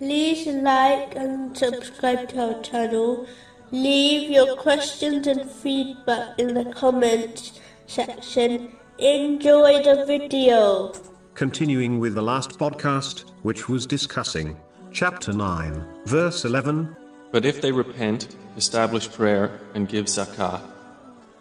like 0.00 1.14
and 1.14 1.56
subscribe 1.56 2.28
to 2.30 2.54
our 2.54 2.62
channel. 2.62 3.26
Leave 3.70 4.30
your 4.30 4.56
questions 4.56 5.26
and 5.26 5.50
feedback 5.50 6.38
in 6.38 6.54
the 6.54 6.64
comments 6.72 7.60
section. 7.86 8.72
Enjoy 8.98 9.82
the 9.82 10.04
video. 10.06 10.92
Continuing 11.34 11.98
with 11.98 12.14
the 12.14 12.22
last 12.22 12.58
podcast, 12.58 13.24
which 13.42 13.68
was 13.68 13.86
discussing 13.86 14.56
chapter 14.92 15.32
9, 15.32 15.84
verse 16.06 16.44
11. 16.44 16.96
But 17.32 17.44
if 17.44 17.60
they 17.60 17.72
repent, 17.72 18.36
establish 18.56 19.10
prayer, 19.10 19.58
and 19.74 19.88
give 19.88 20.06
zakah, 20.06 20.60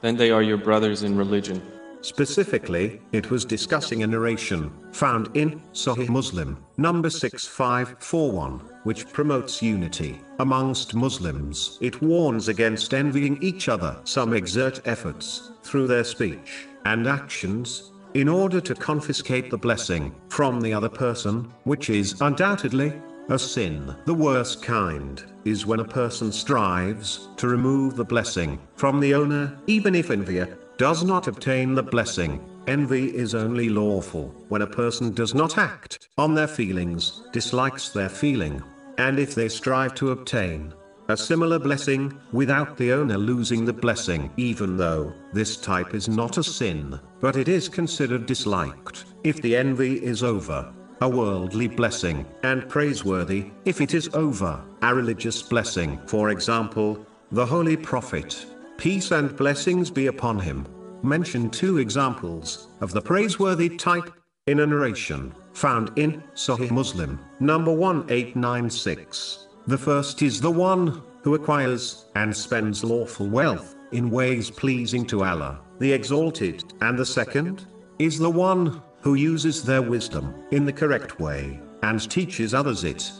then 0.01 0.15
they 0.17 0.31
are 0.31 0.41
your 0.41 0.57
brothers 0.57 1.03
in 1.03 1.15
religion. 1.15 1.61
Specifically, 2.03 2.99
it 3.13 3.31
was 3.31 3.45
discussing 3.45 4.03
a 4.03 4.07
narration 4.07 4.69
found 4.91 5.29
in 5.35 5.61
Sahih 5.71 6.09
Muslim, 6.09 6.57
number 6.75 7.09
6541, 7.09 8.59
which 8.83 9.07
promotes 9.13 9.61
unity 9.61 10.19
amongst 10.39 10.95
Muslims. 10.95 11.77
It 11.79 12.01
warns 12.01 12.49
against 12.49 12.93
envying 12.93 13.41
each 13.41 13.69
other. 13.69 13.97
Some 14.03 14.33
exert 14.33 14.81
efforts 14.85 15.51
through 15.63 15.87
their 15.87 16.03
speech 16.03 16.67
and 16.83 17.07
actions 17.07 17.91
in 18.15 18.27
order 18.27 18.59
to 18.59 18.75
confiscate 18.75 19.49
the 19.49 19.57
blessing 19.57 20.13
from 20.27 20.59
the 20.59 20.73
other 20.73 20.89
person, 20.89 21.49
which 21.63 21.89
is 21.89 22.19
undoubtedly 22.19 22.93
a 23.29 23.39
sin. 23.39 23.95
The 24.03 24.13
worst 24.13 24.61
kind 24.61 25.23
is 25.45 25.65
when 25.65 25.79
a 25.79 25.85
person 25.85 26.33
strives 26.33 27.29
to 27.37 27.47
remove 27.47 27.95
the 27.95 28.03
blessing 28.03 28.59
from 28.75 28.99
the 28.99 29.13
owner, 29.13 29.57
even 29.67 29.95
if 29.95 30.11
envier 30.11 30.57
does 30.77 31.03
not 31.03 31.27
obtain 31.27 31.73
the 31.73 31.83
blessing. 31.83 32.43
Envy 32.67 33.15
is 33.15 33.35
only 33.35 33.69
lawful 33.69 34.33
when 34.49 34.61
a 34.61 34.67
person 34.67 35.13
does 35.13 35.33
not 35.33 35.57
act 35.57 36.07
on 36.17 36.33
their 36.33 36.47
feelings, 36.47 37.23
dislikes 37.31 37.89
their 37.89 38.09
feeling, 38.09 38.63
and 38.97 39.19
if 39.19 39.35
they 39.35 39.49
strive 39.49 39.93
to 39.95 40.11
obtain 40.11 40.73
a 41.09 41.17
similar 41.17 41.59
blessing 41.59 42.17
without 42.31 42.77
the 42.77 42.93
owner 42.93 43.17
losing 43.17 43.65
the 43.65 43.73
blessing, 43.73 44.31
even 44.37 44.77
though 44.77 45.13
this 45.33 45.57
type 45.57 45.93
is 45.93 46.07
not 46.07 46.37
a 46.37 46.43
sin, 46.43 46.97
but 47.19 47.35
it 47.35 47.49
is 47.49 47.67
considered 47.67 48.25
disliked 48.25 49.03
if 49.23 49.41
the 49.41 49.55
envy 49.55 50.01
is 50.01 50.23
over 50.23 50.73
a 51.03 51.09
worldly 51.09 51.67
blessing, 51.67 52.25
and 52.43 52.69
praiseworthy, 52.69 53.51
if 53.65 53.81
it 53.81 53.93
is 53.93 54.09
over, 54.13 54.63
a 54.81 54.95
religious 54.95 55.41
blessing. 55.41 55.99
For 56.07 56.29
example, 56.29 57.05
the 57.31 57.45
Holy 57.45 57.75
Prophet, 57.75 58.45
peace 58.77 59.11
and 59.11 59.35
blessings 59.35 59.89
be 59.89 60.07
upon 60.07 60.39
him, 60.39 60.67
Mention 61.03 61.49
two 61.49 61.79
examples 61.79 62.69
of 62.79 62.93
the 62.93 63.01
praiseworthy 63.01 63.67
type 63.75 64.09
in 64.47 64.61
a 64.61 64.65
narration 64.65 65.35
found 65.51 65.91
in 65.97 66.23
Sahih 66.33 66.71
Muslim, 66.71 67.19
number 67.41 67.73
1896. 67.73 69.47
The 69.67 69.77
first 69.77 70.21
is 70.21 70.39
the 70.39 70.49
one 70.49 71.01
who 71.21 71.35
acquires 71.35 72.05
and 72.15 72.33
spends 72.33 72.85
lawful 72.85 73.27
wealth 73.27 73.75
in 73.91 74.09
ways 74.09 74.49
pleasing 74.49 75.05
to 75.07 75.25
Allah, 75.25 75.59
the 75.79 75.91
Exalted, 75.91 76.63
and 76.79 76.97
the 76.97 77.05
second 77.05 77.67
is 77.99 78.17
the 78.17 78.29
one 78.29 78.81
who 79.01 79.15
uses 79.15 79.61
their 79.61 79.81
wisdom 79.81 80.33
in 80.51 80.63
the 80.63 80.71
correct 80.71 81.19
way 81.19 81.59
and 81.81 82.09
teaches 82.09 82.53
others 82.53 82.85
it. 82.85 83.11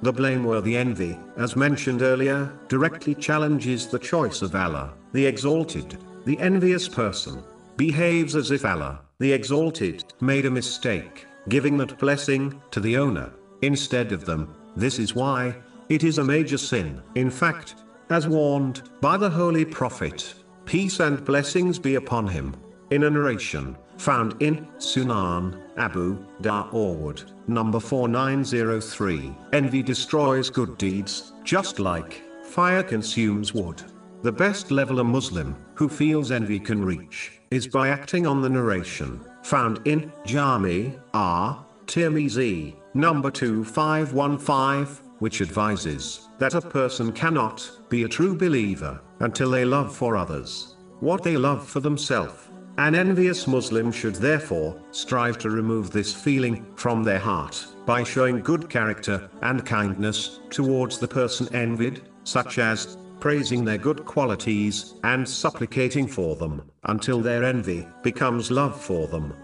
The 0.00 0.12
blameworthy 0.12 0.76
envy, 0.76 1.18
as 1.36 1.56
mentioned 1.56 2.02
earlier, 2.02 2.52
directly 2.68 3.16
challenges 3.16 3.88
the 3.88 3.98
choice 3.98 4.42
of 4.42 4.54
Allah, 4.54 4.94
the 5.12 5.26
Exalted. 5.26 5.98
The 6.24 6.38
envious 6.38 6.88
person 6.88 7.42
behaves 7.76 8.36
as 8.36 8.52
if 8.52 8.64
Allah, 8.64 9.00
the 9.18 9.32
Exalted, 9.32 10.04
made 10.20 10.46
a 10.46 10.50
mistake, 10.50 11.26
giving 11.48 11.76
that 11.78 11.98
blessing 11.98 12.62
to 12.70 12.78
the 12.78 12.96
owner 12.96 13.32
instead 13.62 14.12
of 14.12 14.24
them. 14.24 14.54
This 14.76 15.00
is 15.00 15.16
why 15.16 15.56
it 15.88 16.04
is 16.04 16.18
a 16.18 16.24
major 16.24 16.58
sin. 16.58 17.02
In 17.16 17.28
fact, 17.28 17.74
as 18.10 18.28
warned 18.28 18.82
by 19.00 19.16
the 19.16 19.30
Holy 19.30 19.64
Prophet, 19.64 20.32
peace 20.64 21.00
and 21.00 21.24
blessings 21.24 21.76
be 21.76 21.96
upon 21.96 22.28
him, 22.28 22.54
in 22.90 23.02
a 23.02 23.10
narration 23.10 23.76
found 23.98 24.40
in 24.40 24.66
Sunan 24.78 25.60
Abu 25.76 26.16
Dawood, 26.40 27.32
number 27.46 27.80
4903. 27.80 29.34
Envy 29.52 29.82
destroys 29.82 30.48
good 30.48 30.78
deeds, 30.78 31.32
just 31.44 31.78
like 31.78 32.22
fire 32.44 32.82
consumes 32.82 33.52
wood. 33.52 33.82
The 34.22 34.32
best 34.32 34.70
level 34.70 35.00
a 35.00 35.04
Muslim 35.04 35.56
who 35.74 35.88
feels 35.88 36.32
envy 36.32 36.58
can 36.58 36.84
reach 36.84 37.40
is 37.50 37.68
by 37.68 37.88
acting 37.88 38.26
on 38.26 38.42
the 38.42 38.48
narration 38.48 39.20
found 39.42 39.80
in 39.86 40.12
Jami 40.24 40.98
At 41.14 41.64
Tirmizi, 41.86 42.76
number 42.94 43.30
2515 43.30 45.04
which 45.18 45.40
advises 45.40 46.28
that 46.38 46.54
a 46.54 46.60
person 46.60 47.12
cannot 47.12 47.68
be 47.88 48.04
a 48.04 48.08
true 48.08 48.36
believer 48.36 49.00
until 49.20 49.50
they 49.50 49.64
love 49.64 49.94
for 49.94 50.16
others 50.16 50.76
what 51.00 51.22
they 51.22 51.36
love 51.36 51.66
for 51.66 51.80
themselves. 51.80 52.47
An 52.78 52.94
envious 52.94 53.48
Muslim 53.48 53.90
should 53.90 54.14
therefore 54.14 54.80
strive 54.92 55.36
to 55.38 55.50
remove 55.50 55.90
this 55.90 56.14
feeling 56.14 56.64
from 56.76 57.02
their 57.02 57.18
heart 57.18 57.66
by 57.84 58.04
showing 58.04 58.40
good 58.40 58.70
character 58.70 59.28
and 59.42 59.66
kindness 59.66 60.38
towards 60.48 61.00
the 61.00 61.08
person 61.08 61.52
envied, 61.52 62.02
such 62.22 62.60
as 62.60 62.96
praising 63.18 63.64
their 63.64 63.78
good 63.78 64.04
qualities 64.04 64.94
and 65.02 65.28
supplicating 65.28 66.06
for 66.06 66.36
them 66.36 66.62
until 66.84 67.20
their 67.20 67.42
envy 67.42 67.84
becomes 68.04 68.48
love 68.52 68.80
for 68.80 69.08
them. 69.08 69.34